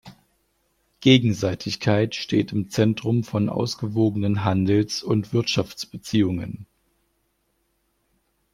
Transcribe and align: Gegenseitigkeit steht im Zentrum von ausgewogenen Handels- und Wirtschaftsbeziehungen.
Gegenseitigkeit 1.01 2.15
steht 2.15 2.53
im 2.53 2.69
Zentrum 2.71 3.23
von 3.23 3.49
ausgewogenen 3.49 4.43
Handels- 4.43 5.03
und 5.03 5.31
Wirtschaftsbeziehungen. 5.31 6.65